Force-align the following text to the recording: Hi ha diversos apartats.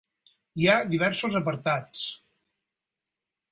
Hi 0.61 0.65
ha 0.67 0.77
diversos 0.93 1.37
apartats. 1.41 2.03